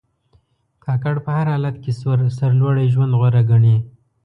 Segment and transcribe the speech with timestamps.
[0.85, 1.91] کاکړ په هر حالت کې
[2.37, 3.75] سرلوړي ژوند غوره ګڼي.